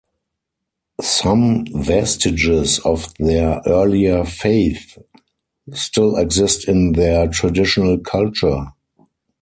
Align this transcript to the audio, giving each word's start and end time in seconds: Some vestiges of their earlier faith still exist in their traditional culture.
Some 0.99 1.67
vestiges 1.67 2.79
of 2.79 3.13
their 3.19 3.61
earlier 3.67 4.25
faith 4.25 4.97
still 5.73 6.15
exist 6.17 6.67
in 6.67 6.93
their 6.93 7.27
traditional 7.27 7.99
culture. 7.99 8.73